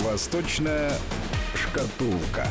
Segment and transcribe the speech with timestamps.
[0.00, 0.92] Восточная
[1.54, 2.48] шкатулка.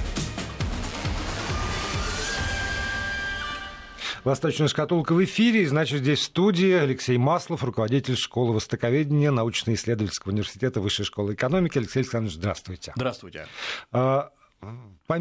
[4.23, 5.67] Восточная шкатулка в эфире.
[5.67, 11.77] Значит, здесь в студии Алексей Маслов, руководитель школы востоковедения научно-исследовательского университета Высшей школы экономики.
[11.77, 12.93] Алексей Александрович, здравствуйте.
[12.95, 13.47] Здравствуйте.
[13.91, 14.31] А,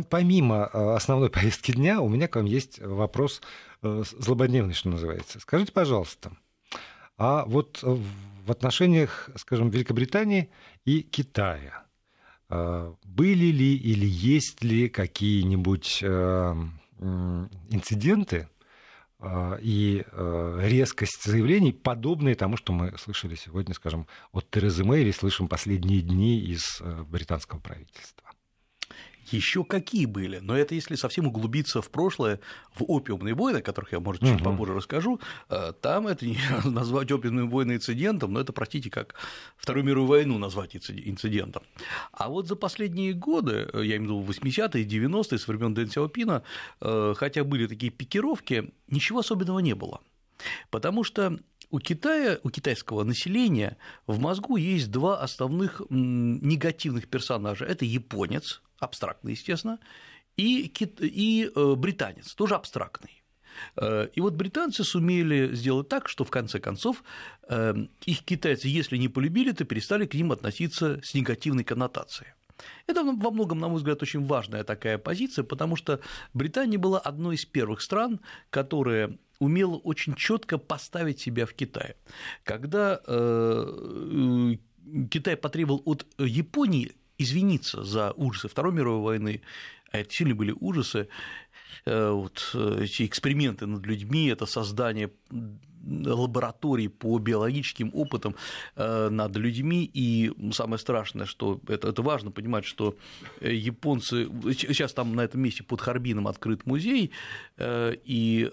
[0.09, 3.43] помимо а, основной повестки дня, у меня к вам есть вопрос
[3.83, 5.41] э, злободневный, что называется.
[5.41, 6.37] Скажите, пожалуйста,
[7.19, 10.51] а вот в отношениях, скажем, Великобритании
[10.85, 11.83] и Китая
[13.05, 16.55] были ли или есть ли какие-нибудь э,
[17.71, 18.49] инциденты,
[19.25, 25.03] а, и э, резкость заявлений, подобные тому, что мы слышали сегодня, скажем, от Терезы Мэй
[25.03, 28.32] или слышим последние дни из э, британского правительства.
[29.33, 32.41] Еще какие были, но это если совсем углубиться в прошлое,
[32.75, 34.45] в опиумные войны, о которых я, может, чуть угу.
[34.45, 39.15] попозже расскажу, э, там это не назвать опиумные войны инцидентом, но это, простите, как
[39.57, 41.63] Вторую мировую войну назвать инцидентом.
[42.13, 46.43] А вот за последние годы, я имею в виду 80-е, 90-е, с времен Дэн Сяопина,
[46.81, 50.01] э, хотя были такие пикировки, ничего особенного не было.
[50.71, 51.39] Потому что
[51.71, 57.65] у Китая, у китайского населения в мозгу есть два основных негативных персонажа.
[57.65, 59.79] Это японец, абстрактный, естественно,
[60.37, 63.23] и, и э, британец, тоже абстрактный.
[63.77, 67.05] Э, и вот британцы сумели сделать так, что в конце концов
[67.49, 67.75] э,
[68.07, 72.33] их китайцы, если не полюбили, то перестали к ним относиться с негативной коннотацией.
[72.87, 76.01] Это во многом, на мой взгляд, очень важная такая позиция, потому что
[76.33, 81.97] Британия была одной из первых стран, которая умела очень четко поставить себя в Китае.
[82.45, 83.01] Когда
[85.11, 89.43] Китай потребовал от Японии извиниться за ужасы Второй мировой войны,
[89.93, 91.09] а это сильно были ужасы,
[91.85, 95.11] э, вот э, эти эксперименты над людьми, это создание
[95.85, 98.37] лабораторий по биологическим опытам
[98.77, 102.95] э, над людьми, и самое страшное, что это, это важно понимать, что
[103.41, 107.11] японцы, сейчас там на этом месте под Харбином открыт музей,
[107.59, 108.51] и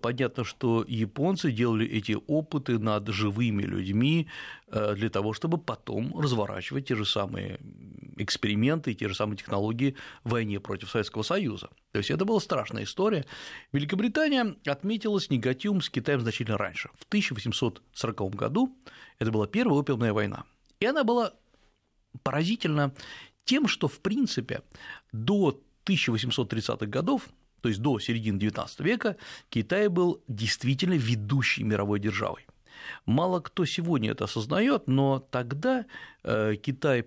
[0.00, 4.28] понятно, что японцы делали эти опыты над живыми людьми
[4.68, 7.60] для того, чтобы потом разворачивать те же самые
[8.22, 11.68] эксперименты и те же самые технологии в войне против Советского Союза.
[11.92, 13.24] То есть это была страшная история.
[13.72, 16.90] Великобритания отметилась негативом с Китаем значительно раньше.
[16.98, 18.76] В 1840 году
[19.18, 20.44] это была первая опиумная война.
[20.80, 21.32] И она была
[22.22, 22.94] поразительна
[23.44, 24.62] тем, что, в принципе,
[25.12, 27.28] до 1830-х годов
[27.62, 29.16] то есть до середины XIX века,
[29.48, 32.44] Китай был действительно ведущей мировой державой.
[33.06, 35.84] Мало кто сегодня это осознает, но тогда
[36.24, 37.04] Э, Китай, э,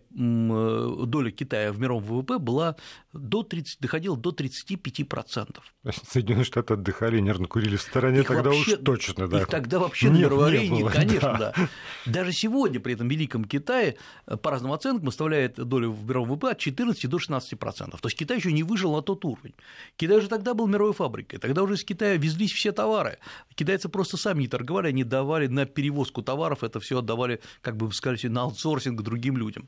[1.06, 2.76] доля Китая в мировом ВВП была
[3.14, 5.60] до 30, доходила до 35%.
[6.06, 9.40] Соединенные Штаты отдыхали, нервно курили в стороне, их тогда вообще, уж точно, да.
[9.40, 11.54] Их тогда вообще Нет, на мировой арене, конечно, да.
[11.56, 11.70] да.
[12.06, 13.96] Даже сегодня при этом Великом Китае,
[14.28, 17.58] э, по разным оценкам, составляет доля в мировом ВВП от 14 до 16%.
[17.58, 19.54] То есть Китай еще не вышел на тот уровень.
[19.96, 23.20] Китай уже тогда был мировой фабрикой, тогда уже из Китая везлись все товары.
[23.56, 27.92] Китайцы просто сами не торговали, они давали на перевозку товаров, это все отдавали, как бы
[27.92, 29.68] сказали, на аутсорсинг другим людям.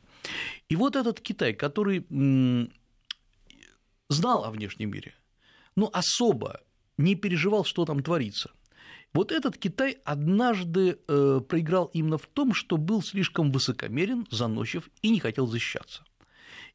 [0.69, 2.05] И вот этот Китай, который
[4.09, 5.13] знал о внешнем мире,
[5.75, 6.61] но особо
[6.97, 8.51] не переживал, что там творится.
[9.13, 15.09] Вот этот Китай однажды э, проиграл именно в том, что был слишком высокомерен, заносчив и
[15.09, 16.03] не хотел защищаться.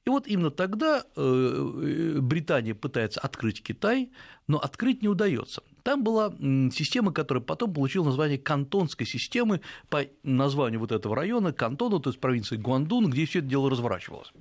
[0.05, 4.11] И вот именно тогда э, э, Британия пытается открыть Китай,
[4.49, 5.63] но открыть не удается.
[5.85, 6.33] Там была
[6.73, 12.21] система, которая потом получила название кантонской системы по названию вот этого района, кантона, то есть
[12.21, 14.33] провинции Гуандун, где все это дело разворачивалось.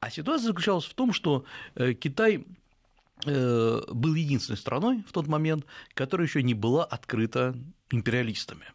[0.00, 1.44] А ситуация заключалась в том, что
[1.74, 2.46] э, Китай
[3.24, 7.52] был единственной страной в тот момент, которая еще не была открыта
[7.90, 8.66] империалистами.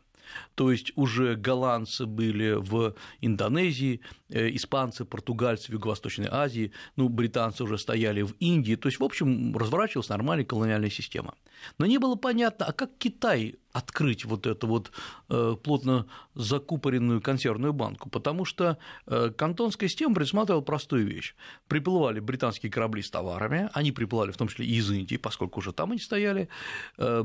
[0.55, 7.63] То есть уже голландцы были в Индонезии, э, испанцы, португальцы в Юго-Восточной Азии, ну, британцы
[7.63, 8.75] уже стояли в Индии.
[8.75, 11.35] То есть, в общем, разворачивалась нормальная колониальная система.
[11.77, 14.91] Но не было понятно, а как Китай открыть вот эту вот
[15.29, 18.77] э, плотно закупоренную консервную банку, потому что
[19.07, 21.35] э, кантонская система предусматривала простую вещь.
[21.67, 25.73] Приплывали британские корабли с товарами, они приплывали в том числе и из Индии, поскольку уже
[25.73, 26.49] там они стояли,
[26.97, 27.23] э,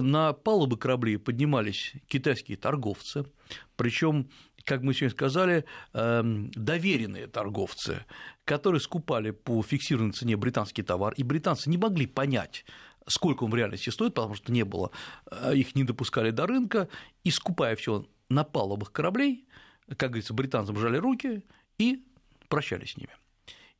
[0.00, 3.26] на палубы кораблей поднимались китайские торговцы,
[3.76, 4.30] причем
[4.64, 5.64] как мы сегодня сказали,
[5.94, 8.04] доверенные торговцы,
[8.44, 12.66] которые скупали по фиксированной цене британский товар, и британцы не могли понять,
[13.08, 14.90] сколько он в реальности стоит, потому что не было,
[15.30, 16.88] э, их не допускали до рынка,
[17.24, 19.46] и скупая все на палубах кораблей,
[19.96, 21.42] как говорится, британцам жали руки
[21.78, 22.04] и
[22.48, 23.12] прощались с ними.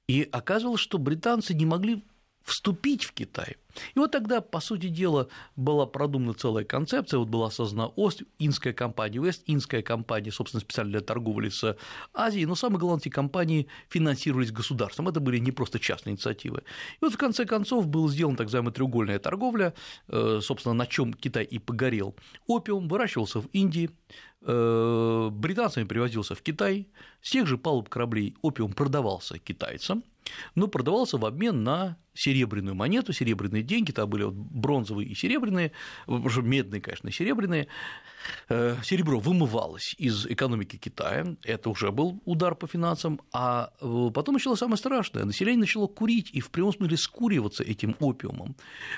[0.08, 2.02] И оказывалось, что британцы не могли
[2.48, 3.56] вступить в Китай.
[3.94, 9.20] И вот тогда, по сути дела, была продумана целая концепция, вот была создана Ост-Индская компания,
[9.20, 11.76] Вест-Индская компания, собственно, специально для торговли с
[12.12, 16.62] Азией, но самые главные эти компании финансировались государством, это были не просто частные инициативы.
[16.94, 19.74] И вот в конце концов была сделана так называемая треугольная торговля,
[20.08, 22.16] э, собственно, на чем Китай и погорел.
[22.46, 23.90] Опиум выращивался в Индии,
[24.42, 26.88] э, британцами привозился в Китай,
[27.22, 30.02] с тех же палуб кораблей опиум продавался китайцам,
[30.54, 35.72] но продавался в обмен на серебряную монету, серебряные деньги, там были вот бронзовые и серебряные,
[36.06, 37.69] медные, конечно, серебряные,
[38.48, 44.34] Э, серебро вымывалось из экономики Китая, это уже был удар по финансам, а э, потом
[44.34, 48.56] началось самое страшное, население начало курить и в прямом смысле скуриваться этим опиумом.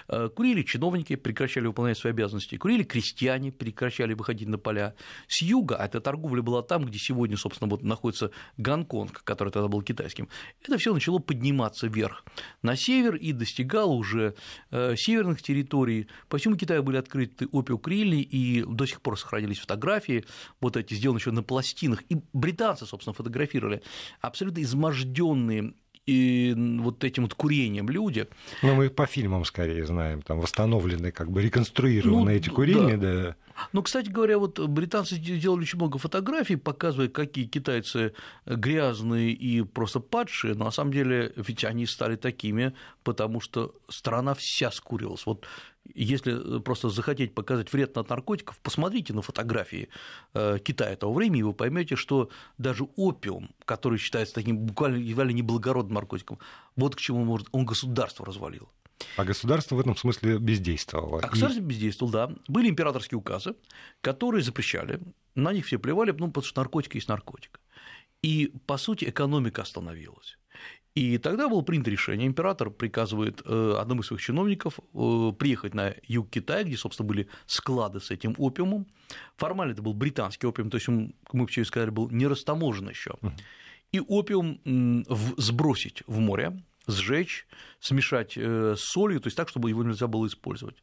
[0.09, 4.95] Э, курили чиновники, прекращали выполнять свои обязанности, курили крестьяне, прекращали выходить на поля.
[5.29, 9.69] С юга, а эта торговля была там, где сегодня, собственно, вот находится Гонконг, который тогда
[9.69, 10.29] был китайским,
[10.63, 12.25] это все начало подниматься вверх
[12.63, 14.35] на север и достигало уже
[14.71, 16.09] северных территорий.
[16.29, 20.25] По всему Китаю были открыты опиокрили, и до сих пор сохранились фотографии,
[20.61, 23.83] вот эти сделаны еще на пластинах, и британцы, собственно, фотографировали,
[24.21, 25.75] абсолютно изможденные
[26.07, 28.27] и вот этим вот курением люди.
[28.63, 33.23] Ну, мы по фильмам скорее знаем, там восстановлены, как бы реконструированы ну, эти курения, да.
[33.23, 33.37] да.
[33.73, 38.15] Ну, кстати говоря, вот британцы сделали очень много фотографий, показывая, какие китайцы
[38.47, 44.35] грязные и просто падшие, но на самом деле ведь они стали такими, потому что страна
[44.35, 45.27] вся скурилась.
[45.27, 45.47] Вот
[45.95, 49.89] если э, просто захотеть показать вред от наркотиков, посмотрите на фотографии
[50.35, 55.35] э, Китая того времени, и вы поймете, что даже опиум, который считается таким буквально ли
[55.35, 56.39] неблагородным наркотиком,
[56.77, 58.69] вот к чему может, он государство развалил.
[59.17, 61.21] А государство в этом смысле бездействовало.
[61.23, 62.35] А государство бездействовало, да.
[62.49, 63.55] Были императорские указы,
[64.01, 65.01] которые запрещали,
[65.35, 67.61] на них все плевали, ну, потому что наркотик есть наркотик.
[68.23, 70.37] И, по сути, экономика остановилась.
[70.95, 75.95] И тогда было принято решение, император приказывает э, одному из своих чиновников э, приехать на
[76.03, 78.87] юг Китая, где, собственно, были склады с этим опиумом.
[79.37, 83.15] Формально это был британский опиум, то есть он, мы вчера сказали, был не растаможен еще.
[83.93, 84.61] И опиум
[85.37, 86.61] сбросить в море,
[86.91, 87.47] сжечь,
[87.81, 90.77] смешать э, с солью, то есть так, чтобы его нельзя было использовать.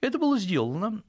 [0.00, 1.02] Это было сделано,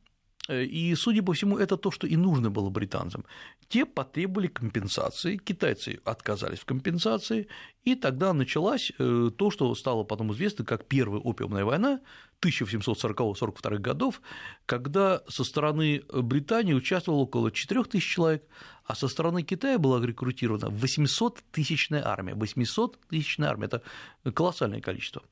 [0.48, 3.26] Э, и, судя по всему, это то, что и нужно было британцам.
[3.68, 7.48] Те потребовали компенсации, китайцы отказались в компенсации,
[7.84, 12.00] и тогда началась э, то, что стало потом известно как Первая опиумная война
[12.42, 14.22] 1740-42 годов,
[14.66, 18.44] когда со стороны Британии участвовало около 4 тысяч человек,
[18.88, 22.34] а со стороны Китая была рекрутирована 800-тысячная армия.
[22.34, 23.84] 800-тысячная армия– это
[24.32, 25.24] колоссальное количество.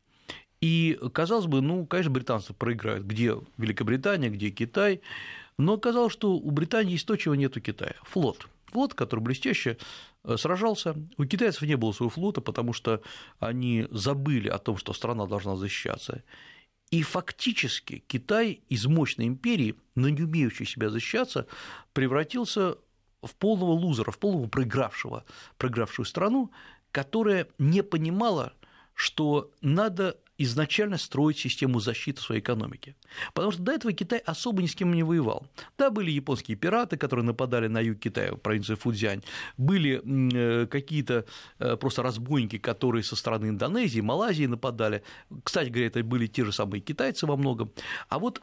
[0.60, 5.02] И, казалось бы, ну, конечно, британцы проиграют, где Великобритания, где Китай,
[5.58, 8.48] но оказалось, что у Британии есть то, чего нет у Китая– флот.
[8.72, 9.78] Флот, который блестяще
[10.26, 10.96] э, сражался.
[11.18, 13.02] У китайцев не было своего флота, потому что
[13.40, 16.24] они забыли о том, что страна должна защищаться.
[16.92, 21.48] И фактически Китай из мощной империи, но не умеющий себя защищаться,
[21.94, 22.76] превратился
[23.26, 25.24] в полного лузера, в полного проигравшего,
[25.58, 26.52] проигравшую страну,
[26.92, 28.54] которая не понимала,
[28.94, 32.96] что надо изначально строить систему защиты своей экономики.
[33.34, 35.48] Потому что до этого Китай особо ни с кем не воевал.
[35.78, 39.24] Да, были японские пираты, которые нападали на юг Китая, в провинции Фудзянь,
[39.58, 41.26] были э, какие-то
[41.60, 45.04] э, просто разбойники, которые со стороны Индонезии, Малайзии нападали.
[45.44, 47.72] Кстати говоря, это были те же самые китайцы во многом.
[48.10, 48.42] А вот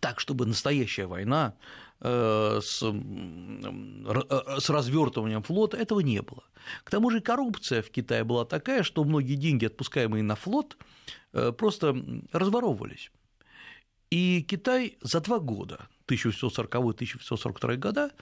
[0.00, 1.54] так, чтобы настоящая война
[2.00, 6.44] э, с, с развертыванием флота, этого не было.
[6.84, 10.76] К тому же коррупция в Китае была такая, что многие деньги, отпускаемые на флот,
[11.32, 11.96] э, просто
[12.32, 13.10] разворовывались.
[14.10, 18.12] И Китай за два года, 1840-1842 года,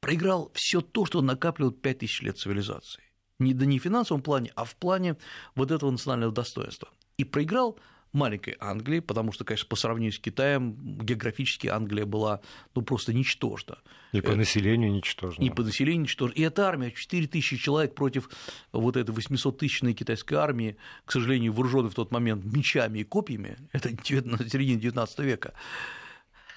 [0.00, 3.02] проиграл все то, что накапливал 5000 лет цивилизации.
[3.38, 5.16] Не, да не в финансовом плане, а в плане
[5.54, 6.88] вот этого национального достоинства.
[7.18, 7.78] И проиграл
[8.16, 12.40] маленькой Англии, потому что, конечно, по сравнению с Китаем географически Англия была
[12.74, 13.78] ну, просто ничтожна.
[14.12, 15.42] И по населению ничтожна.
[15.42, 16.34] И по населению ничтожна.
[16.34, 18.28] И эта армия, 4 тысячи человек против
[18.72, 23.90] вот этой 800-тысячной китайской армии, к сожалению, вооруженной в тот момент мечами и копьями, это
[23.90, 25.52] середина 19 века.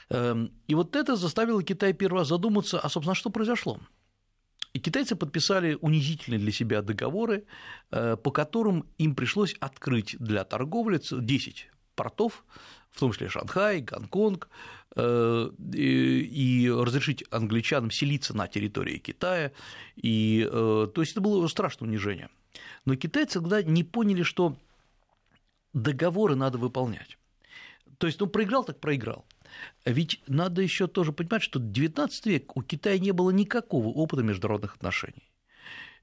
[0.10, 3.80] Эм, и вот это заставило Китай первый раз задуматься, а, собственно, что произошло?
[4.74, 7.46] И китайцы подписали унизительные для себя договоры,
[7.92, 12.46] э, по которым им пришлось открыть для торговли 10 портов,
[12.92, 14.50] в том числе Шанхай, Гонконг,
[14.96, 19.52] э, и разрешить англичанам селиться на территории Китая.
[19.96, 22.30] И, э, то есть это было страшное унижение.
[22.86, 24.56] Но китайцы тогда не поняли, что
[25.74, 27.18] договоры надо выполнять.
[27.98, 29.26] То есть, ну, проиграл так проиграл.
[29.86, 34.76] Ведь надо еще тоже понимать, что 19 век у Китая не было никакого опыта международных
[34.76, 35.32] отношений.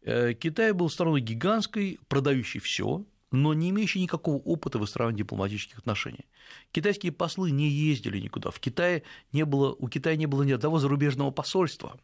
[0.02, 6.26] Э, Китай был страной гигантской, продающей все, но не имеющие никакого опыта выстраивания дипломатических отношений.
[6.72, 8.50] Китайские послы не ездили никуда.
[8.50, 11.98] В Китае не было, у Китая не было ни одного зарубежного посольства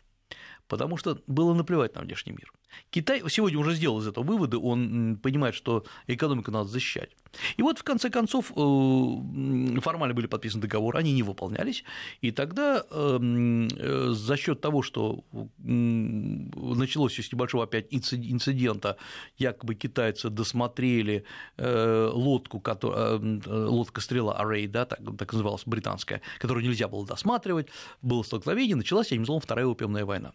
[0.68, 2.52] потому что было наплевать на внешний мир.
[2.91, 7.11] Китай сегодня уже сделал из этого выводы, он понимает, что экономику надо защищать.
[7.57, 11.85] И вот, в конце концов, э, формально были подписаны договоры, они не выполнялись,
[12.21, 15.25] и тогда эм, э, за счет того, что
[15.59, 18.97] началось с небольшого опять инцидента,
[19.38, 21.25] якобы китайцы досмотрели
[21.57, 22.62] э, лодку,
[23.47, 27.69] лодка стрела Array, да, так, так называлась британская, которую нельзя было досматривать,
[28.02, 30.33] было столкновение, началась, я не назову, Вторая опиумная война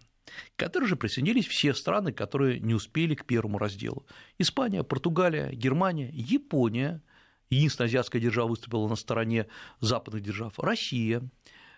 [0.55, 4.05] к которой же присоединились все страны, которые не успели к первому разделу.
[4.37, 7.01] Испания, Португалия, Германия, Япония,
[7.49, 9.47] единственная азиатская держава выступила на стороне
[9.79, 11.21] западных держав, Россия,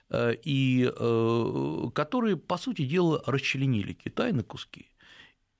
[0.09, 4.87] э, и э, которые, по сути дела, расчленили Китай на куски.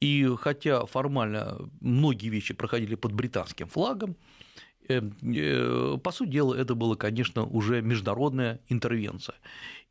[0.02, 4.16] И хотя формально многие вещи проходили под британским флагом,
[4.88, 5.02] э,
[6.04, 9.36] по сути дела, это была, конечно, уже международная интервенция.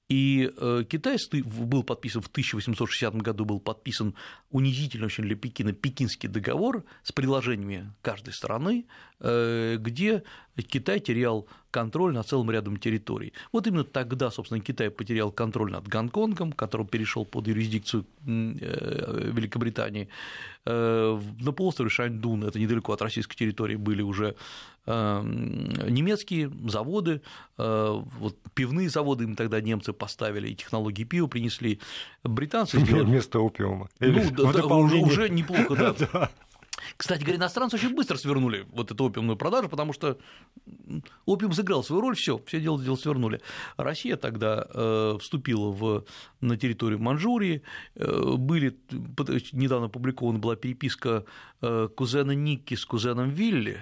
[0.08, 4.14] И э, Китай был подписан в 1860 году, был подписан
[4.50, 8.86] унизительно очень для Пекина Пекинский договор с приложениями каждой страны,
[9.20, 10.22] э, где
[10.62, 13.32] Китай терял контроль над целым рядом территорий.
[13.52, 20.08] Вот именно тогда, собственно, Китай потерял контроль над Гонконгом, который перешел под юрисдикцию э, Великобритании.
[20.64, 24.34] На полуострове Шаньдун, это недалеко от российской территории, были уже
[24.86, 27.22] немецкие заводы,
[27.56, 31.80] вот пивные заводы им тогда немцы поставили, и технологии пива принесли.
[32.24, 33.04] Британцы сделали...
[33.04, 33.88] Вместо опиума.
[34.00, 36.30] Ну, да, уже неплохо, да.
[36.96, 40.18] Кстати говоря, иностранцы очень быстро свернули вот эту опиумную продажу, потому что
[41.26, 43.40] опиум сыграл свою роль, все, все дело, дело свернули.
[43.76, 46.04] Россия тогда э, вступила в,
[46.40, 47.62] на территорию Манчжурии,
[47.94, 48.76] э, были,
[49.52, 51.24] недавно опубликована была переписка
[51.60, 53.80] э, кузена Никки с кузеном Вилли,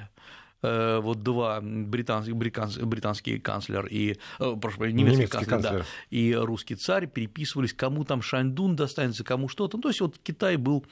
[0.62, 5.80] Э, вот два британских, британский канцлер и, э, прошу немецкий, немецкий канцлер, канцлер.
[5.80, 9.76] Да, и русский царь переписывались, кому там Шаньдун достанется, кому что-то.
[9.76, 10.86] Ну, то есть вот Китай был э,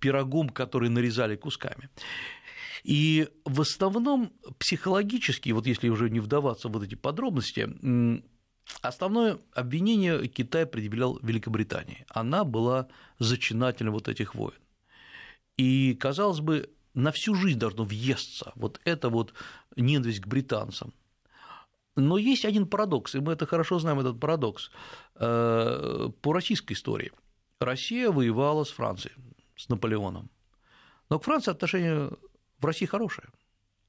[0.00, 1.88] пирогом, который нарезали кусками.
[2.84, 7.68] И в основном психологически, вот если уже не вдаваться в вот эти подробности,
[8.82, 12.04] Основное обвинение Китай предъявлял Великобритании.
[12.08, 14.58] Она была зачинателем вот этих войн.
[15.56, 19.34] И, казалось бы, на всю жизнь должно въесться вот это вот
[19.76, 20.92] ненависть к британцам.
[21.94, 24.70] Но есть один парадокс, и мы это хорошо знаем, этот парадокс.
[25.14, 27.12] Э, по российской истории
[27.58, 29.14] Россия воевала с Францией,
[29.56, 30.30] с Наполеоном.
[31.10, 32.10] Но к Франции отношение
[32.58, 33.28] в России хорошее.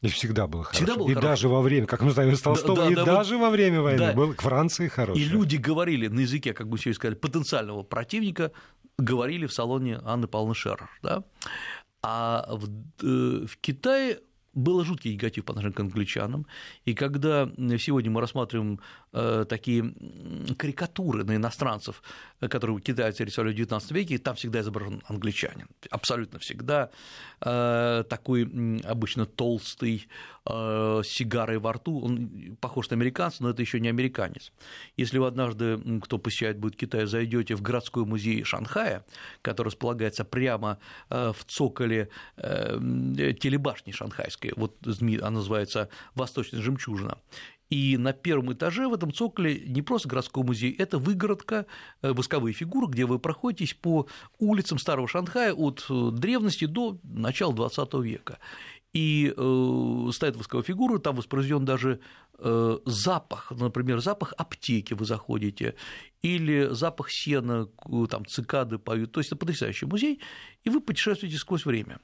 [0.01, 0.99] И всегда было всегда хорошо.
[0.99, 1.27] Было и хорошо.
[1.27, 3.49] даже во время, как мы знаем из Толстого, да, да, и да, даже вот, во
[3.49, 4.13] время войны да.
[4.13, 5.21] был к Франции хороший.
[5.21, 8.51] И люди говорили на языке, как бы сказали, потенциального противника,
[8.99, 10.89] говорили в салоне Анны Павловны Шерр.
[11.01, 11.23] Да?
[12.03, 12.69] А в,
[13.01, 14.19] э, в Китае
[14.57, 16.47] был жуткий негатив по отношению к англичанам,
[16.85, 18.79] и когда сегодня мы рассматриваем
[19.13, 19.93] э, такие
[20.57, 22.01] карикатуры на иностранцев,
[22.39, 26.89] которые китайцы рисовали в XIX веке, там всегда изображен англичанин, абсолютно всегда,
[27.41, 33.61] э, такой обычно толстый, э, с сигарой во рту, он похож на американца, но это
[33.61, 34.51] еще не американец.
[34.95, 39.05] Если вы однажды, кто посещает будет Китай, зайдете в городской музей Шанхая,
[39.41, 47.17] который располагается прямо в цоколе телебашни шанхайской, вот она называется «Восточная жемчужина»,
[47.69, 51.65] и на первом этаже в этом цоколе не просто городской музей, это выгородка,
[52.01, 54.07] э, восковые фигуры, где вы проходитесь по
[54.39, 58.39] улицам Старого Шанхая от э, древности до начала XX века.
[58.97, 61.99] И э, стоят восковые фигуры, там воспроизведен даже
[62.39, 65.75] э, запах, например, запах аптеки вы заходите,
[66.23, 67.67] или запах сена,
[68.09, 70.19] там цикады поют, то есть это потрясающий музей,
[70.63, 71.99] и вы путешествуете сквозь время.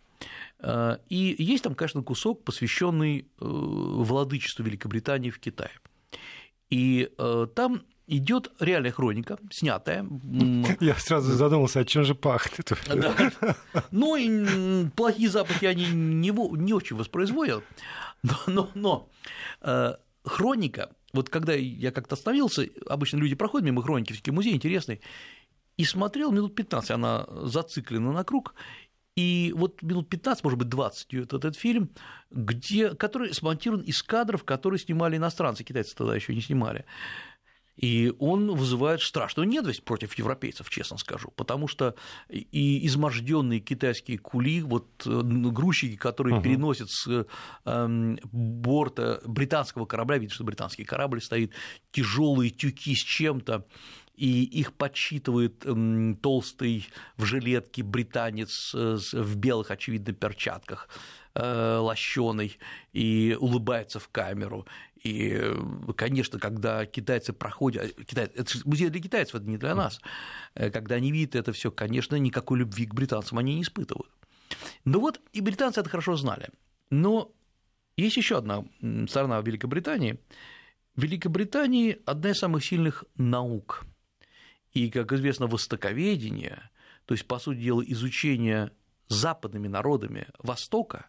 [0.59, 5.71] Э, и есть там, конечно, кусок, посвященный э, владычеству Великобритании в Китае.
[6.69, 10.05] И э, там идет реальная хроника, снятая.
[10.79, 12.71] Я сразу задумался, о чем же пахнет.
[12.93, 13.15] Да.
[13.91, 17.63] Ну, и плохие запахи они не, не очень воспроизводят,
[18.23, 24.31] но, но, но хроника, вот когда я как-то остановился, обычно люди проходят мимо хроники, все
[24.31, 25.01] музей интересный,
[25.77, 28.53] и смотрел минут 15, она зациклена на круг,
[29.15, 31.91] и вот минут 15, может быть, 20 идет этот фильм,
[32.31, 36.85] где, который смонтирован из кадров, которые снимали иностранцы, китайцы тогда еще не снимали.
[37.75, 41.95] И он вызывает страшную ненависть против европейцев, честно скажу, потому что
[42.29, 46.43] и изможденные китайские кули, вот э, грузчики, которые uh-huh.
[46.43, 47.07] переносят с
[47.65, 51.51] э, борта британского корабля, видно, что британский корабль стоит,
[51.91, 53.65] тяжелые тюки с чем-то,
[54.15, 55.65] и их подсчитывает
[56.21, 56.87] толстый
[57.17, 60.87] в жилетке британец в белых, очевидно, перчатках
[61.35, 62.57] э, лощеный
[62.91, 64.67] и улыбается в камеру.
[65.03, 65.37] И,
[65.97, 69.99] конечно, когда китайцы проходят, Китай, это же музей для китайцев, это не для нас,
[70.53, 74.11] когда они видят это все, конечно, никакой любви к британцам они не испытывают.
[74.85, 76.49] Ну вот, и британцы это хорошо знали.
[76.89, 77.33] Но
[77.97, 78.63] есть еще одна
[79.09, 80.19] сторона Великобритании.
[80.95, 83.85] В Великобритании одна из самых сильных наук.
[84.71, 86.69] И, как известно, востоковедение,
[87.05, 88.71] то есть, по сути дела, изучение
[89.09, 91.07] западными народами Востока,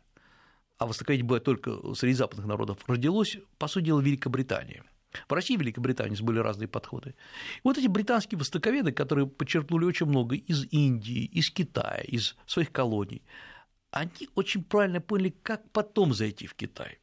[0.78, 4.83] а востоковедение бывает только среди западных народов, родилось, по сути дела, в Великобритании.
[5.28, 7.11] В России и Великобритании были разные подходы.
[7.11, 12.73] И вот эти британские востоковеды, которые подчеркнули очень много из Индии, из Китая, из своих
[12.73, 13.23] колоний,
[13.90, 16.99] они очень правильно поняли, как потом зайти в Китай.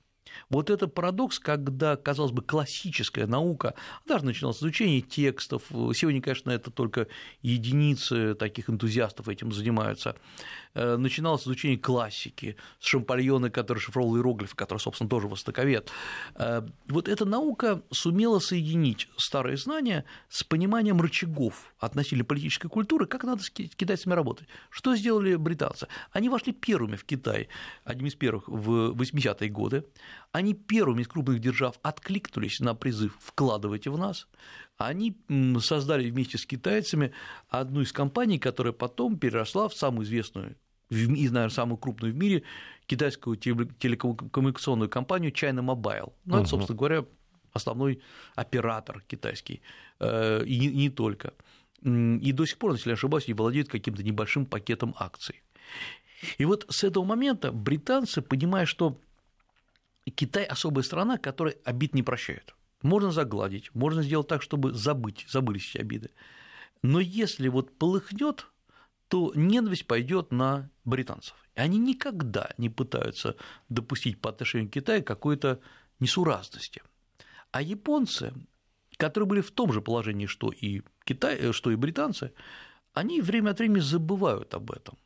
[0.49, 3.75] Вот это парадокс, когда, казалось бы, классическая наука,
[4.05, 7.07] даже начиналось изучение текстов, сегодня, конечно, это только
[7.41, 10.15] единицы таких энтузиастов этим занимаются,
[10.73, 15.89] начиналось изучение классики, с Шампальона, который шифровал иероглифы, который, собственно, тоже востоковед.
[16.35, 23.23] Э, вот эта наука сумела соединить старые знания с пониманием рычагов относительно политической культуры, как
[23.23, 24.47] надо с китайцами работать.
[24.69, 25.87] Что сделали британцы?
[26.11, 27.49] Они вошли первыми в Китай,
[27.83, 29.85] одним из первых в 80-е годы,
[30.31, 34.27] они первыми из крупных держав откликнулись на призыв «вкладывайте в нас»,
[34.87, 35.17] они
[35.59, 37.11] создали вместе с китайцами
[37.49, 40.55] одну из компаний, которая потом переросла в самую известную
[40.89, 42.43] и, наверное, самую крупную в мире
[42.85, 46.13] китайскую телекоммуникационную компанию China Mobile.
[46.25, 47.05] Ну, это, собственно говоря,
[47.53, 48.01] основной
[48.35, 49.61] оператор китайский,
[49.99, 51.33] э, и не только.
[51.81, 55.41] И до сих пор, если я ошибаюсь, не владеет каким-то небольшим пакетом акций.
[56.37, 58.99] И вот с этого момента британцы, понимая, что
[60.15, 62.53] Китай особая страна, которая обид не прощает.
[62.81, 66.09] Можно загладить, можно сделать так, чтобы забыть, забылись эти обиды.
[66.81, 68.47] Но если вот полыхнет,
[69.07, 71.35] то ненависть пойдет на британцев.
[71.55, 73.35] И они никогда не пытаются
[73.69, 75.59] допустить по отношению к Китаю какой-то
[75.99, 76.81] несуразности.
[77.51, 78.33] А японцы,
[78.97, 82.31] которые были в том же положении, что и, Китай, что и британцы,
[82.93, 84.97] они время от времени забывают об этом.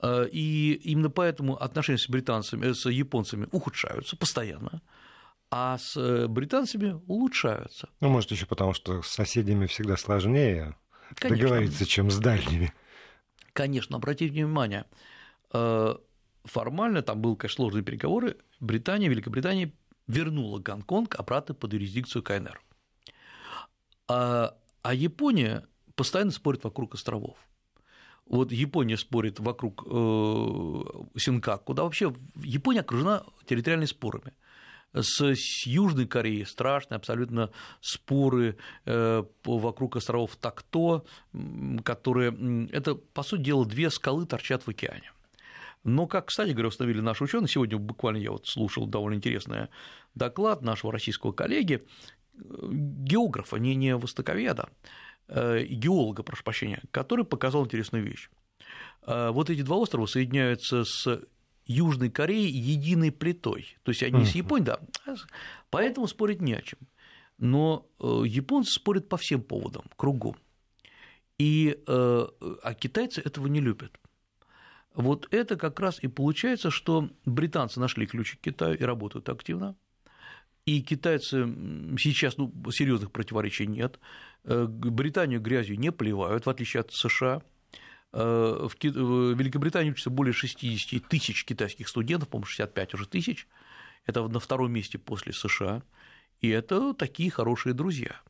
[0.00, 4.82] Э, и именно поэтому отношения с британцами, с японцами ухудшаются постоянно,
[5.54, 7.90] а с э, британцами улучшаются.
[8.00, 10.74] Ну, может, еще потому, что с соседями всегда сложнее
[11.14, 11.44] Конечно.
[11.44, 12.72] договориться, чем с дальними.
[13.52, 14.86] Конечно, обратите внимание,
[15.52, 15.94] э,
[16.44, 19.74] формально там был, конечно, сложные переговоры, Британия, Великобритания
[20.06, 22.62] вернула Гонконг обратно под юрисдикцию КНР.
[24.08, 27.36] А, а Япония постоянно спорит вокруг островов.
[28.24, 34.32] Вот Япония спорит вокруг э, Синкак, куда вообще Япония окружена территориальными спорами.
[34.94, 35.20] С,
[35.64, 37.50] Южной Кореей страшные абсолютно
[37.80, 41.04] споры э, вокруг островов Такто,
[41.84, 45.12] которые это, по сути дела, две скалы торчат в океане.
[45.84, 49.68] Но, как, кстати говоря, установили наши ученые, сегодня буквально я вот слушал довольно интересный
[50.14, 51.82] доклад нашего российского коллеги,
[52.34, 52.38] э,
[52.70, 54.68] географа, не, не востоковеда,
[55.34, 58.28] Э, геолога, прошу прощения, который показал интересную вещь.
[59.04, 61.22] Вот эти два острова соединяются с
[61.66, 63.76] Южной Кореей единой плитой.
[63.82, 64.80] То есть они с Японией, да,
[65.70, 66.78] поэтому спорить не о чем.
[67.38, 70.36] Но э, японцы спорят по всем поводам, кругом.
[71.38, 73.98] И, а китайцы этого не любят.
[74.94, 79.74] Вот это как раз и получается, что британцы нашли ключи к Китаю и работают активно.
[80.66, 81.48] И китайцы
[81.98, 83.98] сейчас ну, серьезных противоречий нет.
[84.44, 87.42] Э, Британию грязью не поливают, в отличие от США.
[88.12, 93.48] Э, в Великобритании учатся более 60 тысяч китайских студентов, по-моему, 65 уже тысяч.
[94.04, 95.82] Это на втором месте после США.
[96.40, 98.20] И это такие хорошие друзья.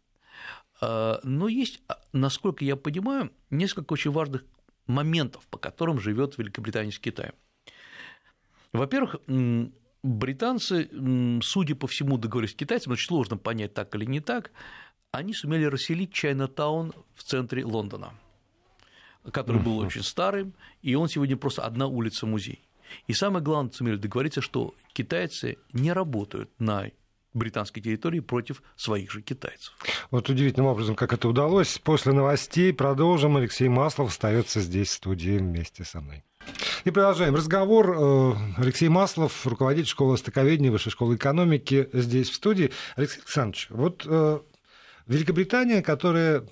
[0.80, 4.44] Э, но есть, насколько я понимаю, несколько очень важных
[4.86, 7.34] моментов, по которым живет Великобритания с Китаем.
[8.72, 9.16] Во-первых,
[10.02, 10.88] британцы,
[11.42, 14.50] судя по всему, договорились с китайцами, очень сложно понять, так или не так,
[15.10, 18.14] они сумели расселить Чайна-таун в центре Лондона,
[19.30, 22.62] который был очень старым, и он сегодня просто одна улица музей.
[23.06, 26.90] И самое главное, сумели договориться, что китайцы не работают на
[27.34, 29.72] британской территории против своих же китайцев.
[30.10, 31.78] Вот удивительным образом, как это удалось.
[31.78, 33.36] После новостей продолжим.
[33.36, 36.24] Алексей Маслов остается здесь в студии вместе со мной.
[36.84, 37.96] И продолжаем разговор.
[37.96, 42.72] Э, Алексей Маслов, руководитель школы востоковедения Высшей школы экономики, здесь в студии.
[42.96, 44.40] Алексей Александрович, вот э,
[45.06, 46.44] Великобритания, которая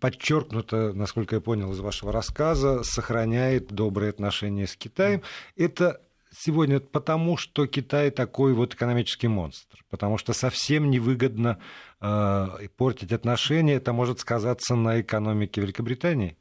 [0.00, 5.22] подчеркнуто, насколько я понял из вашего рассказа, сохраняет добрые отношения с Китаем.
[5.56, 6.00] Это
[6.36, 11.58] сегодня потому, что Китай такой вот экономический монстр, потому что совсем невыгодно
[12.00, 16.36] э, портить отношения, это может сказаться на экономике Великобритании?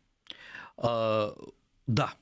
[0.78, 1.36] А,
[1.88, 2.14] да,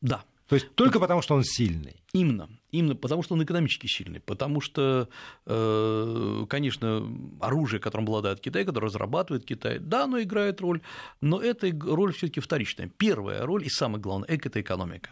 [0.00, 0.24] да.
[0.50, 2.02] То есть только потому, что он сильный.
[2.12, 5.08] Именно, именно потому, что он экономически сильный, потому что,
[5.46, 7.06] э, конечно,
[7.40, 10.80] оружие, которым обладает Китай, которое разрабатывает Китай, да, оно играет роль,
[11.20, 12.88] но эта роль все таки вторичная.
[12.88, 15.10] Первая роль и самое главное– это экономика.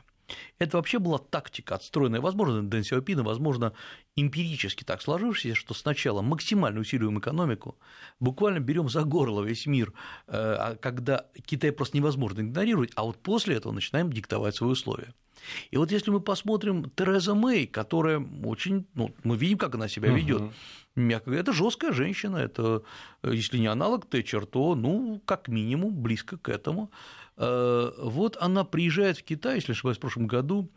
[0.58, 3.72] Это вообще была тактика, отстроенная, возможно, Дэн Сяопина, возможно,
[4.16, 7.76] эмпирически так сложившаяся, что сначала максимально усиливаем экономику,
[8.20, 9.92] буквально берем за горло весь мир,
[10.26, 15.14] э, а когда Китай просто невозможно игнорировать, а вот после этого начинаем диктовать свои условия.
[15.70, 20.10] И вот если мы посмотрим Тереза Мэй, которая очень, ну, мы видим, как она себя
[20.10, 20.52] ведет, угу.
[20.96, 22.82] мягко говоря, это жесткая женщина, это,
[23.22, 26.90] э, если не аналог Тэтчер, то, ну, как минимум, близко к этому.
[27.38, 30.70] Э, вот она приезжает в Китай, если ошибаюсь, в прошлом году,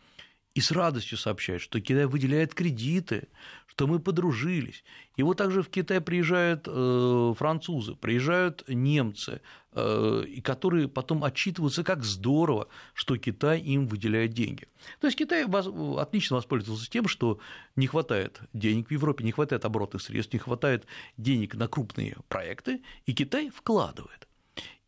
[0.54, 3.30] и с радостью сообщает, что Китай выделяет кредиты,
[3.68, 4.84] что мы подружились.
[5.16, 12.04] И вот также в Китай приезжают э, французы, приезжают немцы, э, которые потом отчитываются, как
[12.04, 14.68] здорово, что Китай им выделяет деньги.
[15.00, 17.40] То есть Китай отлично воспользовался тем, что
[17.78, 22.82] не хватает денег в Европе, не хватает оборотных средств, не хватает денег на крупные проекты,
[23.06, 24.28] и Китай вкладывает.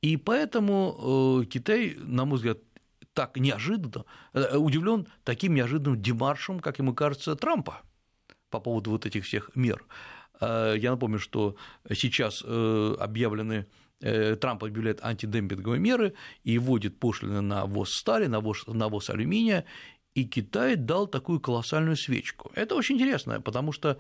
[0.01, 2.57] И поэтому э, Китай, на мой взгляд,
[3.13, 7.81] так неожиданно, э, удивлен таким неожиданным демаршем, как ему кажется, Трампа
[8.49, 9.85] по поводу вот этих всех мер.
[10.41, 11.55] Э, я напомню, что
[11.93, 13.65] сейчас объявлены
[14.01, 19.63] Трамп объявляет антидемпинговые меры и вводит пошлины на ввоз стали, на ввоз, на ввоз алюминия,
[20.13, 22.51] и Китай дал такую колоссальную свечку.
[22.53, 23.97] Это очень интересно, потому что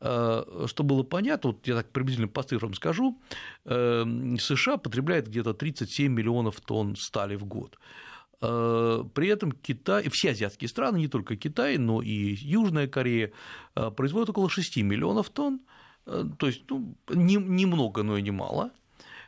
[0.00, 3.18] что было понятно, вот я так приблизительно по цифрам скажу,
[3.64, 4.04] э,
[4.38, 7.78] США потребляет где-то 37 миллионов тонн стали в год.
[8.42, 13.32] Э, при этом Китай, все азиатские страны, не только Китай, но и Южная Корея,
[13.96, 15.60] производят около 6 миллионов тонн,
[16.04, 18.72] то есть ну, немного, но и немало.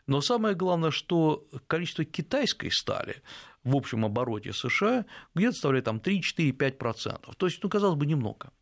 [0.06, 3.22] Но самое главное, что количество китайской стали
[3.64, 7.34] в общем обороте США где-то составляет там 3-4-5%.
[7.36, 8.52] То есть, ну, казалось бы, немного.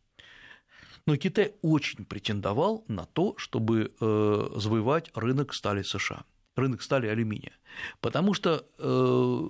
[1.05, 6.23] Но Китай очень претендовал на то, чтобы э, завоевать рынок стали США,
[6.55, 7.53] рынок стали алюминия.
[8.01, 9.49] Потому что, э,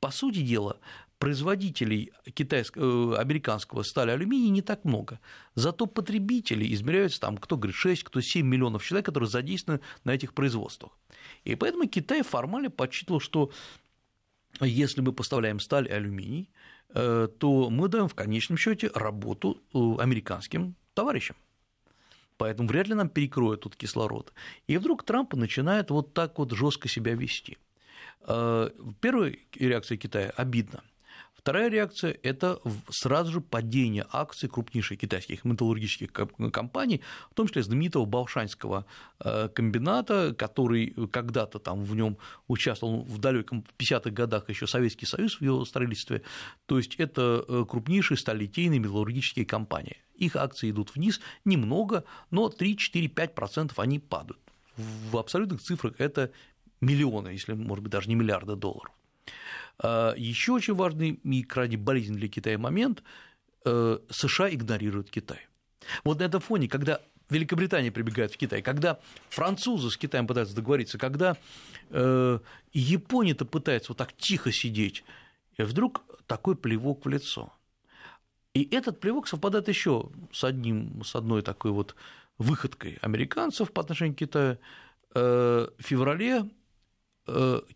[0.00, 0.80] по сути дела,
[1.18, 5.20] производителей китайского, э, американского стали алюминия не так много.
[5.54, 10.34] Зато потребители измеряются там, кто говорит 6, кто 7 миллионов человек, которые задействованы на этих
[10.34, 10.92] производствах.
[11.44, 13.52] И поэтому Китай формально подсчитывал, что
[14.60, 16.50] если мы поставляем сталь и алюминий,
[16.92, 21.36] то мы даем в конечном счете работу американским товарищам.
[22.38, 24.32] Поэтому вряд ли нам перекроют тут кислород.
[24.68, 27.58] И вдруг Трамп начинает вот так вот жестко себя вести.
[28.22, 28.70] Э,
[29.00, 30.82] первая реакция Китая обидно.
[31.38, 36.12] Вторая реакция– это сразу же падение акций крупнейших китайских металлургических
[36.52, 37.00] компаний,
[37.30, 38.84] в том числе знаменитого Баушанского
[39.20, 45.36] э, комбината, который когда-то там в нем участвовал в далеком 50-х годах еще Советский Союз
[45.36, 46.22] в его строительстве.
[46.66, 49.96] То есть это э, крупнейшие сталелитейные металлургические компании.
[50.16, 54.42] Их акции идут вниз немного, но 3-4-5% они падают.
[54.76, 56.30] В абсолютных цифрах это
[56.80, 58.92] миллионы, если, может быть, даже не миллиарды долларов.
[59.78, 63.02] А, Еще очень важный и крайне болезненный для Китая момент
[63.64, 65.46] э,– США игнорируют Китай.
[66.04, 70.98] Вот на этом фоне, когда Великобритания прибегает в Китай, когда французы с Китаем пытаются договориться,
[70.98, 71.36] когда
[71.90, 72.38] э,
[72.72, 75.04] Япония-то пытается вот так тихо сидеть,
[75.56, 77.52] и вдруг такой плевок в лицо.
[78.54, 81.94] И этот плевок совпадает еще с, одним, с одной такой вот
[82.38, 84.58] выходкой американцев по отношению к Китаю.
[85.14, 86.48] Э, в феврале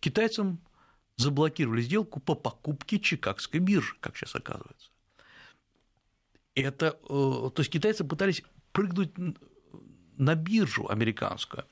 [0.00, 0.58] китайцам
[1.22, 4.90] заблокировали сделку по покупке Чикагской биржи, как сейчас оказывается.
[6.54, 9.12] Это, э, то есть китайцы пытались прыгнуть
[10.18, 11.64] на биржу американскую,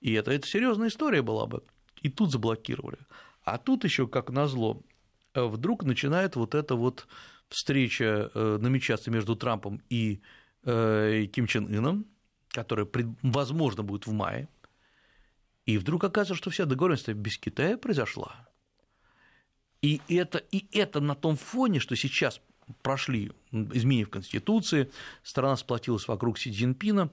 [0.00, 1.62] и это, это серьезная история была бы,
[2.02, 2.98] и тут заблокировали.
[3.44, 4.82] А тут еще, как назло,
[5.34, 7.06] вдруг начинает вот эта вот
[7.48, 10.20] встреча э, намечаться между Трампом и
[10.64, 12.06] э, Ким Чен Ыном,
[12.48, 12.88] которая,
[13.22, 14.48] возможно, будет в мае,
[15.66, 18.48] и вдруг оказывается, что вся договоренность без Китая произошла.
[19.84, 22.40] И это, и это на том фоне, что сейчас
[22.80, 24.90] прошли изменения в Конституции,
[25.22, 27.10] страна сплотилась вокруг Си Цзиньпина.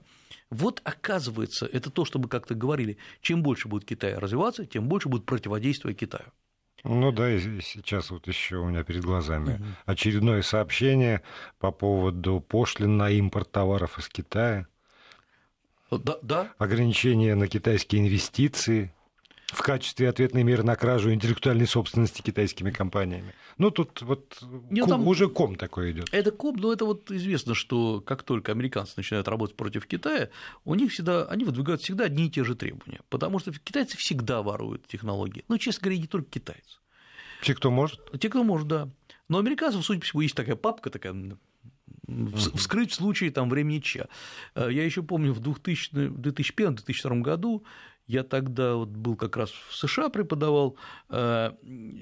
[0.48, 5.10] Вот оказывается, это то, что мы как-то говорили, чем больше будет Китай развиваться, тем больше
[5.10, 6.24] будет противодействие Китаю.
[6.82, 9.64] Ну да, и сейчас вот еще у меня перед глазами угу.
[9.84, 11.20] очередное сообщение
[11.58, 14.66] по поводу пошлин на импорт товаров из Китая.
[15.90, 16.52] Да, да.
[16.56, 18.94] Ограничения на китайские инвестиции
[19.52, 23.34] в качестве ответной меры на кражу интеллектуальной собственности китайскими компаниями.
[23.58, 25.06] Ну, тут вот Нет, ком, там...
[25.06, 26.08] уже ком такой идет.
[26.10, 30.30] Это ком, но это вот известно, что как только американцы начинают работать против Китая,
[30.64, 34.42] у них всегда, они выдвигают всегда одни и те же требования, потому что китайцы всегда
[34.42, 35.44] воруют технологии.
[35.48, 36.78] Ну, честно говоря, не только китайцы.
[37.42, 38.00] Те, кто может?
[38.18, 38.88] Те, кто может, да.
[39.28, 41.14] Но американцев, судя по всему, есть такая папка, такая
[42.54, 44.08] вскрыть в случае там, времени Ча.
[44.54, 47.64] Э, я еще помню, в 2001-2002 году
[48.12, 50.76] я тогда вот был как раз в США преподавал,
[51.08, 51.52] э,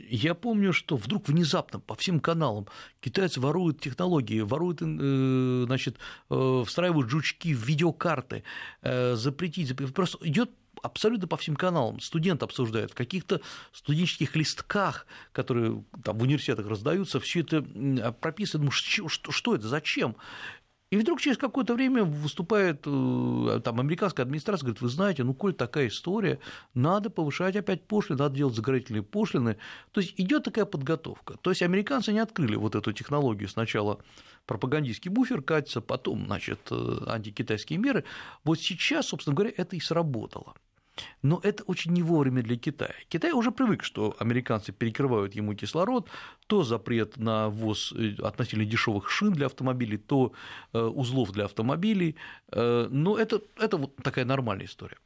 [0.09, 2.67] я помню, что вдруг внезапно по всем каналам
[3.01, 8.43] китайцы воруют технологии, воруют, э, значит, встраивают жучки в видеокарты,
[8.83, 10.51] запретить, просто идет
[10.83, 12.01] абсолютно по всем каналам.
[12.01, 13.41] Студент обсуждает в каких-то
[13.73, 17.63] студенческих листках, которые там в университетах раздаются, все это
[18.21, 18.65] прописано.
[18.65, 20.17] Думаю, что, что это, зачем?
[20.91, 25.55] И вдруг через какое-то время выступает э, там, американская администрация, говорит, вы знаете, ну, коль
[25.55, 26.41] такая история,
[26.75, 29.57] надо повышать опять пошлины, надо делать заградительные пошлины.
[29.93, 31.37] То есть идет такая подготовка.
[31.43, 33.49] То есть американцы не открыли вот эту технологию.
[33.49, 34.01] Сначала
[34.47, 38.05] пропагандистский буфер катится, потом, значит, э, антикитайские меры.
[38.43, 40.55] Вот сейчас, собственно говоря, это и сработало.
[41.23, 42.95] Но это очень не вовремя для Китая.
[43.09, 46.09] Китай уже привык, что американцы перекрывают ему кислород,
[46.47, 50.33] то запрет на ввоз э, относительно дешевых шин для автомобилей, то
[50.73, 52.17] э, узлов для автомобилей.
[52.53, 54.99] Э, но это, это вот такая нормальная история.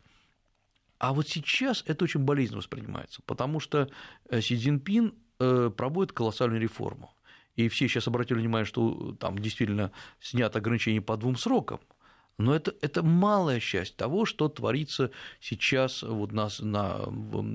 [0.98, 3.90] А вот сейчас это очень болезненно воспринимается, потому что
[4.30, 7.12] Си Цзиньпин проводит колоссальную реформу.
[7.57, 11.80] И все сейчас обратили внимание, что там действительно снято ограничение по двум срокам–
[12.38, 17.03] но это, это малая часть того, что творится сейчас вот нас на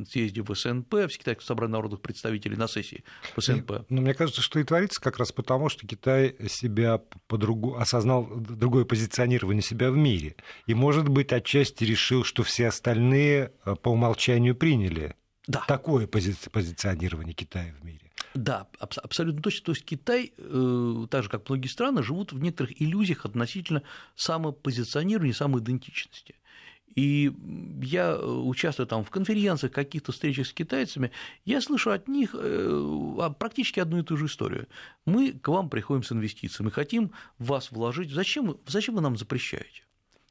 [0.09, 3.03] съезде в СНП, в Китайском собрании народных представителей на сессии
[3.35, 3.69] в СНП.
[3.69, 8.25] Но ну, мне кажется, что и творится как раз потому, что Китай себя по-другому осознал
[8.29, 10.35] другое позиционирование себя в мире.
[10.65, 15.15] И, может быть, отчасти решил, что все остальные э, по умолчанию приняли
[15.47, 15.63] да.
[15.67, 18.08] такое пози позиционирование Китая в мире.
[18.35, 19.65] Да, абсолютно точно.
[19.65, 23.81] То есть Китай, э, так же как многие страны, живут в некоторых иллюзиях относительно
[24.15, 26.35] самопозиционирования, самоидентичности.
[26.95, 27.31] И
[27.81, 31.11] я э, участвую там в конференциях, каких-то встречах с китайцами,
[31.45, 34.67] я слышу от них э, практически одну и ту же историю.
[35.05, 38.11] Мы к вам приходим с инвестициями, хотим вас вложить.
[38.11, 39.83] Зачем, зачем вы нам запрещаете?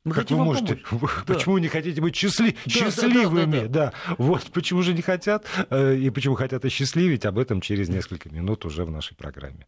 [0.09, 0.77] Мы как вы можете?
[0.77, 1.11] Помочь.
[1.27, 1.63] Почему да.
[1.63, 2.55] не хотите быть счастлив...
[2.65, 3.61] да, счастливыми?
[3.61, 4.15] Да, да, да, да.
[4.19, 8.65] вот почему же не хотят э, и почему хотят осчастливить, об этом через несколько минут
[8.65, 9.67] уже в нашей программе.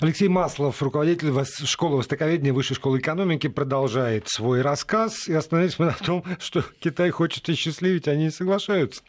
[0.00, 1.32] Алексей Маслов, руководитель
[1.66, 5.28] школы востоковедения Высшей школы экономики, продолжает свой рассказ.
[5.28, 9.02] И остановились мы на том, что Китай хочет осчастливить, они не соглашаются.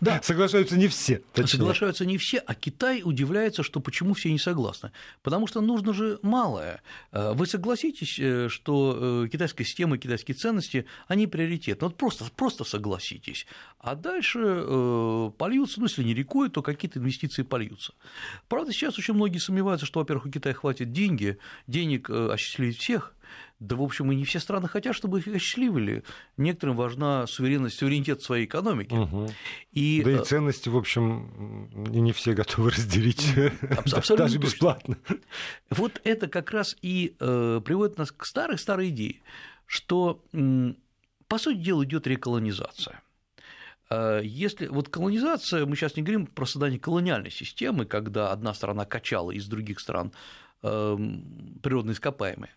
[0.00, 0.20] Да.
[0.22, 1.22] Соглашаются не все.
[1.32, 1.58] Точнее.
[1.58, 4.92] Соглашаются не все, а Китай удивляется, что почему все не согласны.
[5.22, 6.82] Потому что нужно же малое.
[7.12, 11.88] Э, вы согласитесь, э, что э, китайская система и китайские ценности, они приоритетны.
[11.88, 13.46] Вот просто, просто согласитесь.
[13.78, 14.40] А дальше
[15.36, 17.92] польются, ну, если не рекой, то какие-то инвестиции польются.
[18.48, 23.14] Правда, сейчас очень многие сомневаются, что, во-первых, у Китая хватит деньги, денег осчастливить всех,
[23.66, 26.04] да, в общем, и не все страны хотят, чтобы их осчастливили.
[26.36, 28.92] Некоторым важна суверенность, суверенитет своей экономики.
[28.92, 29.30] Угу.
[29.72, 30.02] И...
[30.04, 33.26] Да и э, ценности, в общем, не все готовы разделить,
[33.70, 34.96] Абсолютно даже бесплатно.
[35.70, 39.20] Вот это как раз и э, приводит нас к старой-старой идее,
[39.66, 40.22] что,
[41.28, 43.02] по сути дела, идет реколонизация.
[43.90, 48.84] Э, если вот колонизация, мы сейчас не говорим про создание колониальной системы, когда одна страна
[48.84, 50.12] качала из других стран
[50.64, 52.50] природные ископаемые,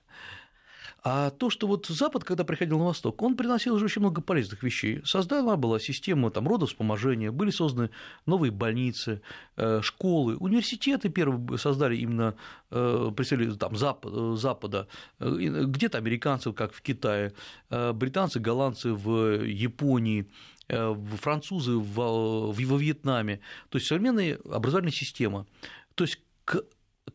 [1.10, 4.62] а то, что вот Запад, когда приходил на Восток, он приносил уже очень много полезных
[4.62, 5.00] вещей.
[5.06, 7.91] Создана была система там, родовспоможения, были созданы
[8.26, 9.22] новые больницы,
[9.56, 12.36] э, школы, университеты первые создали именно
[12.72, 14.89] э, представители там, Запада,
[15.20, 17.32] э, где-то американцев, как в Китае,
[17.70, 20.28] британцы, голландцы в Японии,
[20.67, 23.39] французы во Вьетнаме.
[23.70, 25.48] То есть современная образовательная система.
[25.96, 26.63] То есть к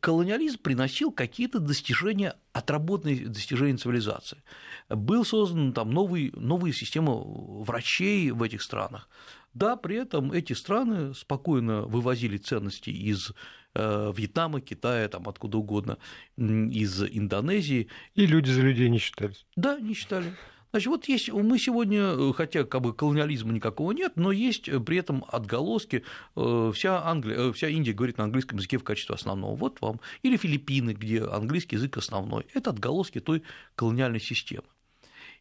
[0.00, 4.42] колониализм приносил какие-то достижения, отработанные достижения цивилизации.
[4.88, 9.08] Был создан там новый, новая система врачей в этих странах.
[9.54, 13.32] Да, при этом эти страны спокойно вывозили ценности из
[13.74, 15.98] э, Вьетнама, Китая, там откуда угодно,
[16.36, 17.88] из Индонезии.
[18.14, 19.46] И люди за людей не считались.
[19.56, 20.34] Да, не считали.
[20.72, 24.80] Значит, вот есть, мы сегодня, э, хотя как бы колониализма никакого нет, но есть э,
[24.80, 26.02] при этом отголоски,
[26.34, 30.38] э, вся, Англия, вся Индия говорит на английском языке в качестве основного, вот вам, или
[30.38, 33.42] Филиппины, где английский язык основной, это отголоски той
[33.74, 34.64] колониальной системы.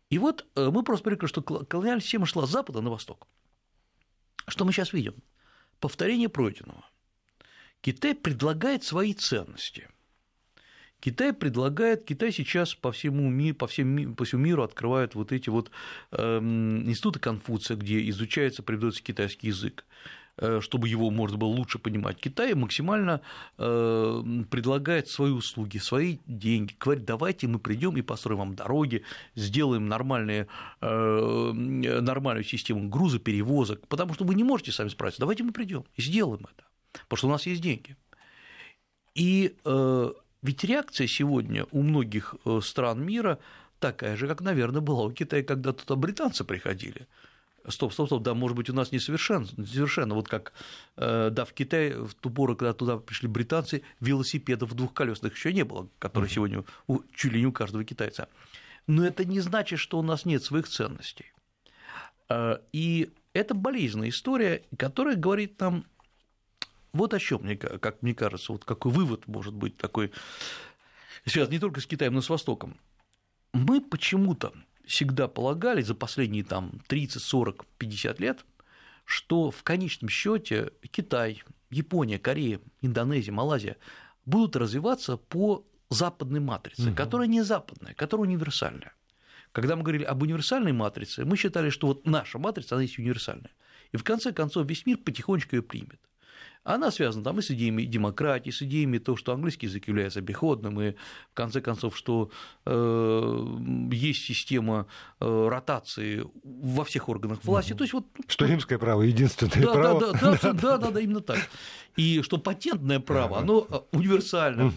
[0.10, 3.26] И вот мы просто привыкли, что колониальная система шла с запада на восток.
[4.50, 5.14] Что мы сейчас видим?
[5.80, 6.84] Повторение пройденного.
[7.80, 9.88] Китай предлагает свои ценности–
[11.02, 15.50] Китай предлагает, Китай сейчас по всему миру, по, всем, по всему миру открывает вот эти
[15.50, 15.72] вот
[16.12, 19.84] э, институты Конфуция, где изучается, преподается китайский язык
[20.38, 22.18] э, чтобы его можно было лучше понимать.
[22.18, 23.22] Китай максимально
[23.58, 29.88] э, предлагает свои услуги, свои деньги, говорит, давайте мы придем и построим вам дороги, сделаем
[29.88, 30.46] нормальные,
[30.82, 36.02] э, нормальную систему грузоперевозок, потому что вы не можете сами справиться, давайте мы придем и
[36.04, 36.64] сделаем это,
[37.10, 37.98] потому что у нас есть деньги.
[39.16, 39.56] И
[40.42, 43.40] ведь реакция сегодня у многих э, стран мира
[43.80, 47.08] такая же, как, наверное, была у Китая, когда туда британцы приходили.
[47.68, 50.54] Стоп, стоп, стоп, да, может быть, у нас несовершенно, совершенно, вот как,
[50.98, 55.64] э, да, в Китае в ту пору, когда туда пришли британцы, велосипедов двухколесных еще не
[55.64, 56.34] было, которые mm-hmm.
[56.34, 58.30] сегодня у, чуть ли не у каждого китайца.
[58.88, 61.34] Но это не значит, что у нас нет своих ценностей.
[62.30, 65.86] Э, и это болезненная история, которая говорит нам
[66.94, 70.12] вот о чем, как мне кажется, вот какой вывод может быть такой,
[71.26, 72.78] связан не только с Китаем, но и с Востоком.
[73.54, 74.54] Мы почему-то
[74.86, 78.46] всегда полагали за последние там 30, 40, 50 лет,
[79.06, 83.78] что в конечном счете Китай, Япония, Корея, Индонезия, Малайзия
[84.26, 86.96] будут развиваться по западной матрице, угу.
[86.96, 88.94] которая не западная, которая универсальная.
[89.52, 93.52] Когда мы говорили об универсальной матрице, мы считали, что вот наша матрица, она есть универсальная.
[93.92, 96.00] И в конце концов весь мир потихонечку ее примет.
[96.64, 100.80] Она связана там и с идеями демократии, с идеями того, что английский язык является обиходным,
[100.80, 102.30] и в конце концов, что
[102.66, 103.58] э,
[103.92, 104.86] есть система
[105.20, 107.74] э, ротации во всех органах власти.
[107.74, 110.00] То есть, вот, что римское право единственное да, право.
[110.00, 111.40] Да, да, да, да, да, да, именно так.
[111.98, 114.72] И что патентное право, оно э, универсально.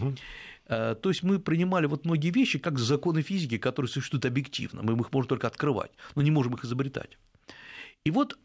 [0.67, 4.99] Э, то есть мы принимали вот многие вещи как законы физики, которые существуют объективно, мы
[4.99, 7.17] их можем только открывать, но не можем их изобретать.
[8.05, 8.37] И вот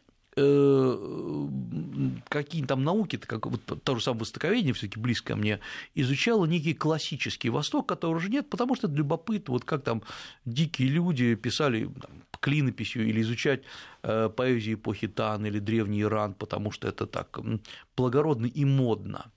[2.29, 5.59] какие там науки, как вот то же самое востоковедение, все таки близко мне,
[5.93, 10.03] изучало некий классический Восток, которого уже нет, потому что это любопытно, вот как там
[10.45, 13.63] дикие люди писали там, клинописью или изучать
[14.03, 17.37] э, поэзию эпохи Тан или древний Иран, потому что это так
[17.97, 19.31] благородно и модно.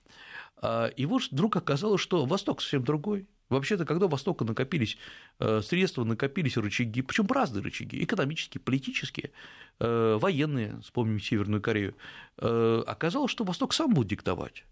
[0.57, 4.97] А, и вот вдруг оказалось, что Восток совсем другой, Вообще-то, когда у Востока накопились
[5.39, 9.31] э, средства, накопились рычаги, причем разные рычаги, экономические, политические,
[9.79, 11.95] э, военные, вспомним Северную Корею,
[12.37, 14.65] э, оказалось, что Восток сам будет диктовать.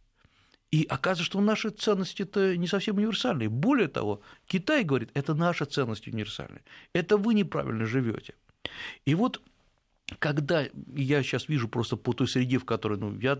[0.71, 3.47] И оказывается, что наши ценности это не совсем универсальные.
[3.47, 8.33] Более того, Китай говорит, это наши ценности универсальные, это вы неправильно живете.
[9.05, 9.41] И вот
[10.19, 13.39] когда я сейчас вижу просто по той среде, в которой ну, я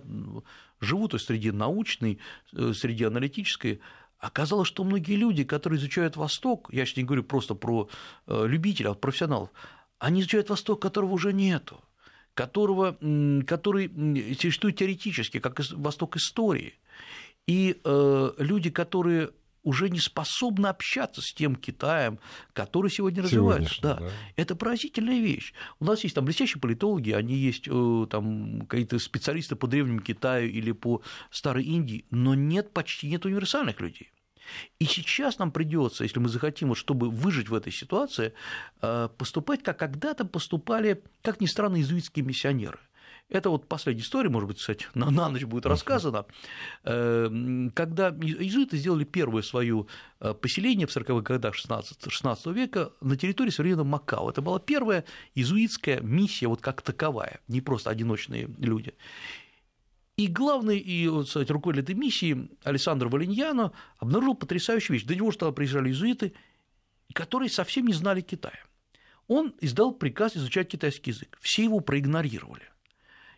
[0.80, 2.20] живу, то есть среде научной,
[2.52, 3.82] среде аналитической,
[4.24, 7.90] Оказалось, что многие люди, которые изучают Восток, я сейчас не говорю просто про
[8.26, 9.50] э, любителей, а профессионалов,
[10.00, 11.82] они изучают Восток, которого уже нету,
[12.34, 12.96] которого,
[13.46, 13.92] который
[14.40, 16.74] существует теоретически, как Восток истории.
[17.48, 19.32] И э, люди, которые
[19.64, 22.20] уже не способны общаться с тем Китаем,
[22.54, 23.82] который сегодня развивается.
[23.82, 23.96] Да.
[23.96, 24.10] да.
[24.36, 25.54] Это поразительная вещь.
[25.80, 30.50] У нас есть там блестящие политологи, они есть э, там какие-то специалисты по древнему Китаю
[30.50, 34.12] или по старой Индии, но нет почти нет универсальных людей.
[34.80, 38.34] И сейчас нам придется, если мы захотим, чтобы выжить в этой ситуации,
[38.82, 42.80] э, поступать, как когда-то поступали, как ни странно, иезуитские миссионеры.
[43.34, 46.28] Это вот последняя история, может быть, кстати, на, на ночь будет рассказана,
[46.84, 49.88] э, когда иезуиты сделали первое свое
[50.20, 54.30] э, поселение в 40-х годах 16, 16 века на территории современного Макао.
[54.30, 58.94] Это была первая иезуитская миссия вот как таковая, не просто одиночные люди.
[60.16, 65.08] И главный и, кстати, руководитель этой миссии Александр Валиньяно обнаружил потрясающую вещь.
[65.08, 66.34] До него что приезжали иезуиты,
[67.14, 68.60] которые совсем не знали Китая.
[69.28, 71.36] Он издал приказ изучать китайский язык.
[71.42, 72.73] Все его проигнорировали.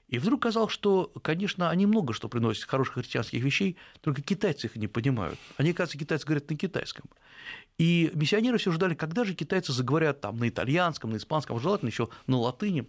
[0.07, 4.75] И вдруг казалось, что, конечно, они много что приносят хороших христианских вещей, только китайцы их
[4.75, 5.39] не понимают.
[5.57, 7.05] Они, кажется, китайцы говорят на китайском.
[7.77, 12.09] И миссионеры все ждали, когда же китайцы заговорят там на итальянском, на испанском, желательно еще
[12.27, 12.87] на латыни.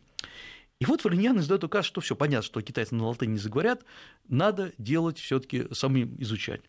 [0.79, 3.85] И вот Валиньян издает указ, что все понятно, что китайцы на латыни не заговорят,
[4.29, 6.61] надо делать все-таки самим изучать.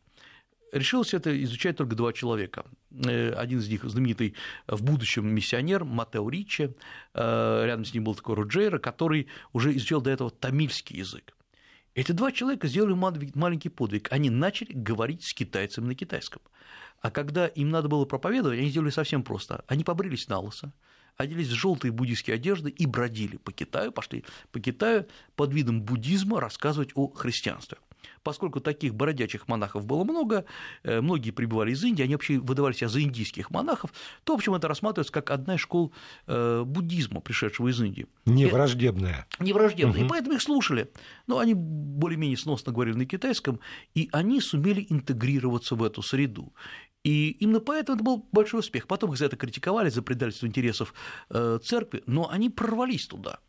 [0.71, 2.65] Решилось это изучать только два человека.
[2.91, 4.35] Э, один из них знаменитый
[4.67, 6.75] в будущем миссионер Матео Ричи,
[7.13, 11.33] э, рядом с ним был такой Роджейра, который уже изучал до этого тамильский язык.
[11.95, 14.11] Эти два человека сделали маленький подвиг.
[14.11, 16.41] Они начали говорить с китайцами на китайском.
[17.01, 19.63] А когда им надо было проповедовать, они сделали совсем просто.
[19.67, 20.73] Они побрились на лысо,
[21.15, 26.39] оделись в желтые буддийские одежды и бродили по Китаю, пошли по Китаю под видом буддизма
[26.39, 27.79] рассказывать о христианстве.
[28.23, 30.45] Поскольку таких бродячих монахов было много,
[30.83, 33.91] э, многие прибывали из Индии, они вообще выдавали себя за индийских монахов,
[34.23, 35.93] то, в общем, это рассматривается как одна из школ
[36.27, 38.07] э, буддизма, пришедшего из Индии.
[38.25, 39.27] Невраждебная.
[39.39, 39.99] Невраждебная.
[39.99, 40.05] Угу.
[40.05, 40.91] И поэтому их слушали.
[41.27, 43.59] Но они более-менее сносно говорили на китайском,
[43.95, 46.53] и они сумели интегрироваться в эту среду.
[47.03, 48.87] И именно поэтому это был большой успех.
[48.87, 50.93] Потом их за это критиковали, за предательство интересов
[51.29, 53.39] э, церкви, но они прорвались туда.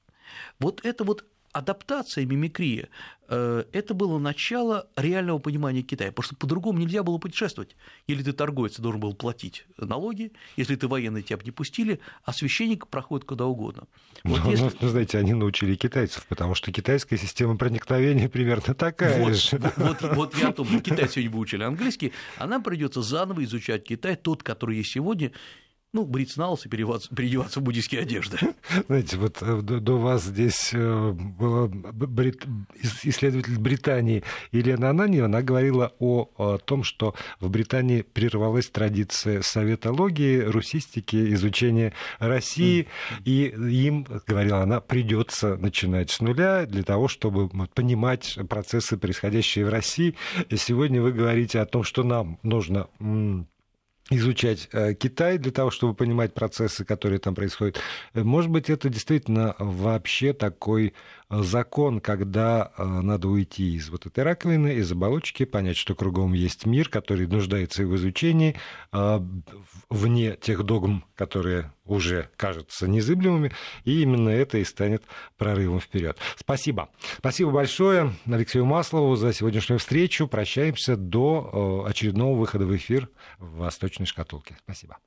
[0.60, 1.24] Вот это вот
[1.58, 2.88] адаптация, мимикрия
[3.28, 7.76] э,– это было начало реального понимания Китая, потому что по-другому нельзя было путешествовать.
[8.06, 12.00] Или ты торговец, ты должен был платить налоги, если ты военный, тебя бы не пустили,
[12.24, 13.84] а священник проходит куда угодно.
[14.24, 14.70] Вот ну, если...
[14.80, 19.58] ну, знаете, они научили китайцев, потому что китайская система проникновения примерно такая вот, же.
[19.76, 23.84] Вот, вот я о том, что китайцы сегодня выучили английский, а нам придется заново изучать
[23.84, 25.32] Китай, тот, который есть сегодня,
[25.92, 28.38] ну, бриться на лысо и переодеваться в буддийские одежды.
[28.86, 32.44] Знаете, вот э, до вас здесь э, была брит...
[33.04, 34.22] исследователь Британии
[34.52, 41.94] Елена Ананьева, она говорила о, о том, что в Британии прервалась традиция советологии, русистики, изучения
[42.18, 43.22] России, mm.
[43.24, 49.70] и им, говорила она, придется начинать с нуля для того, чтобы понимать процессы, происходящие в
[49.70, 50.14] России.
[50.50, 52.88] И сегодня вы говорите о том, что нам нужно
[54.10, 57.80] изучать э, Китай для того, чтобы понимать процессы, которые там происходят.
[58.14, 60.94] Э, может быть, это действительно вообще такой
[61.30, 66.66] закон, когда э, надо уйти из вот этой раковины, из оболочки, понять, что кругом есть
[66.66, 68.56] мир, который нуждается в изучении,
[68.92, 69.20] э,
[69.90, 73.52] вне тех догм, которые уже кажутся незыблемыми,
[73.84, 75.04] и именно это и станет
[75.36, 76.18] прорывом вперед.
[76.36, 76.90] Спасибо.
[77.18, 80.28] Спасибо большое Алексею Маслову за сегодняшнюю встречу.
[80.28, 83.08] Прощаемся до э, очередного выхода в эфир
[83.38, 84.56] в «Восточной шкатулке».
[84.64, 84.98] Спасибо.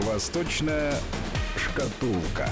[0.00, 0.94] Восточная
[1.56, 2.48] шкатулка.